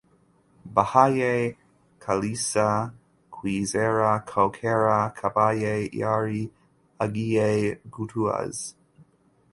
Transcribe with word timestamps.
byahaye 0.73 1.33
Kalisa 2.03 2.67
kwizera 3.35 4.07
ko 4.29 4.41
kera 4.57 4.99
kabaye 5.17 5.75
yari 6.01 6.41
agiye 7.03 7.49
gutuza. 7.93 8.67